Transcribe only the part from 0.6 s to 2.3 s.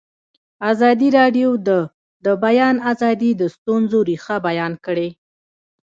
ازادي راډیو د د